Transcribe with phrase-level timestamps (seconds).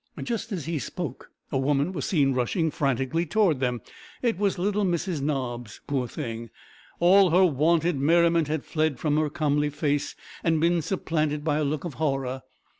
[0.23, 3.81] Just as he spoke a woman was seen rushing frantically towards them.
[4.23, 5.79] It was little Mrs Nobbs.
[5.85, 6.49] Poor thing!
[6.99, 11.63] All her wonted merriment had fled from her comely face, and been supplanted by a
[11.63, 12.41] look of horror.